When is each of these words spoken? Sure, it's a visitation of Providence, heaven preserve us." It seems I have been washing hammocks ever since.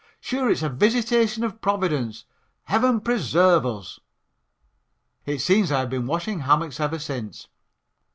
Sure, 0.19 0.49
it's 0.49 0.63
a 0.63 0.69
visitation 0.69 1.43
of 1.43 1.61
Providence, 1.61 2.25
heaven 2.63 3.01
preserve 3.01 3.67
us." 3.67 3.99
It 5.27 5.41
seems 5.41 5.71
I 5.71 5.81
have 5.81 5.91
been 5.91 6.07
washing 6.07 6.39
hammocks 6.39 6.79
ever 6.79 6.97
since. 6.97 7.47